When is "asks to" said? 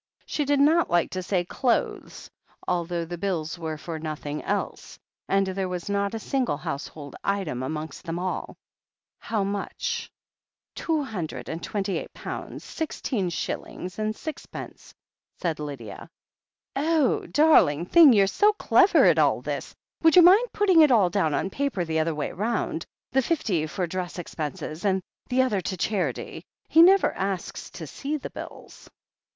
27.13-27.85